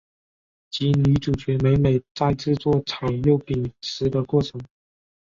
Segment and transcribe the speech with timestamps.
[0.71, 4.59] 及女主角美美在制作炸肉饼时的过程。